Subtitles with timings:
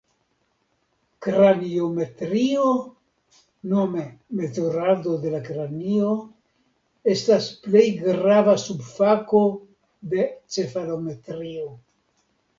[1.25, 2.63] Kraniometrio,
[3.73, 4.05] nome
[4.39, 6.13] mezurado de la kranio,
[7.15, 9.43] estas plej grava subfako
[10.15, 10.25] de
[10.57, 11.69] cefalometrio.